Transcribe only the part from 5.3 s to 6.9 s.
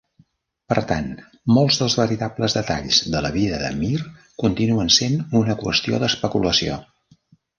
una qüestió d'especulació.